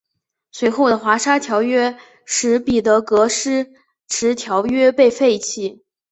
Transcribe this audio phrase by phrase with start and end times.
[0.51, 1.95] 随后的华沙条约
[2.25, 3.71] 使彼得戈施
[4.07, 5.83] 迟条约被废弃。